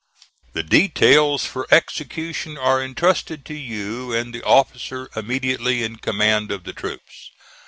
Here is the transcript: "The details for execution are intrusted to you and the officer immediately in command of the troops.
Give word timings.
"The 0.53 0.63
details 0.63 1.45
for 1.45 1.67
execution 1.69 2.57
are 2.57 2.81
intrusted 2.81 3.45
to 3.45 3.53
you 3.53 4.11
and 4.11 4.33
the 4.33 4.41
officer 4.41 5.11
immediately 5.15 5.83
in 5.83 5.97
command 5.97 6.49
of 6.51 6.63
the 6.63 6.73
troops. 6.73 7.29